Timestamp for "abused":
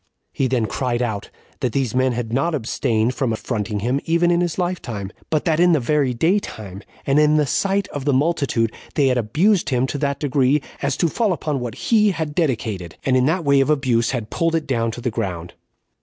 9.19-9.69